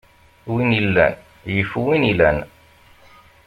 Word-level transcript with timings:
Win 0.51 0.69
illan 0.79 1.13
yif 1.53 1.71
win 1.85 2.03
ilan. 2.11 2.37